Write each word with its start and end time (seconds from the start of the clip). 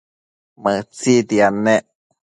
Mëtsitiad 0.63 1.55
nec 1.65 1.85